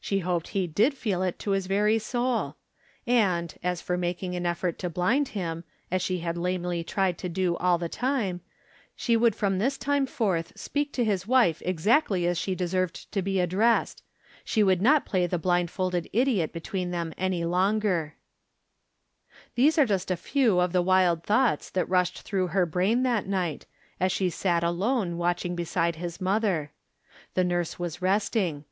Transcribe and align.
She 0.00 0.20
hoped 0.20 0.48
he 0.56 0.66
did 0.66 0.94
feel 0.94 1.22
it 1.22 1.38
to 1.40 1.50
liis 1.50 1.68
very 1.68 1.98
soul. 1.98 2.56
And, 3.06 3.54
as 3.62 3.82
for 3.82 3.98
making 3.98 4.34
an 4.34 4.46
effort 4.46 4.78
to 4.78 4.88
blind 4.88 5.28
him, 5.36 5.62
as 5.90 6.00
she 6.00 6.20
had 6.20 6.38
lamely 6.38 6.82
tried 6.82 7.18
to 7.18 7.28
do 7.28 7.54
all 7.58 7.76
the 7.76 7.86
time, 7.90 8.40
she 8.96 9.14
would 9.14 9.36
from 9.36 9.58
this 9.58 9.76
time 9.76 10.06
forth 10.06 10.58
speak 10.58 10.90
to 10.94 11.04
his 11.04 11.26
wife 11.26 11.60
exactly 11.66 12.26
as 12.26 12.38
she 12.38 12.54
deserved 12.54 13.12
to 13.12 13.20
be 13.20 13.40
addressed; 13.40 14.02
she 14.42 14.62
would 14.62 14.80
not 14.80 15.04
play 15.04 15.26
the 15.26 15.36
blind 15.38 15.70
folded 15.70 16.08
idiot 16.14 16.50
between 16.50 16.90
them 16.90 17.12
any 17.18 17.44
longer. 17.44 18.14
From 19.54 19.64
Different 19.66 19.72
Standpoints. 20.00 20.10
199 20.32 20.64
These 20.64 20.64
are 20.64 20.64
just 20.64 20.64
a 20.64 20.64
few 20.64 20.64
of 20.64 20.72
the 20.72 20.90
wild 20.90 21.22
thoughts 21.24 21.68
that 21.68 21.88
rushed 21.90 22.26
tlirough 22.26 22.52
her 22.52 22.64
brain 22.64 23.02
that 23.02 23.26
night, 23.26 23.66
as 24.00 24.12
she 24.12 24.30
sat 24.30 24.64
alone 24.64 25.18
watching 25.18 25.54
beside 25.54 25.96
his 25.96 26.22
mother. 26.22 26.72
The 27.34 27.44
nurse 27.44 27.78
wa,s 27.78 28.00
resting. 28.00 28.64